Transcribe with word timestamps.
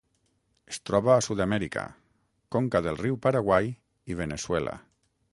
Es 0.71 0.79
troba 0.89 1.09
a 1.15 1.23
Sud-amèrica: 1.25 1.83
conca 2.55 2.81
del 2.87 2.97
riu 3.01 3.19
Paraguai 3.27 3.69
i 4.13 4.17
Veneçuela. 4.23 4.75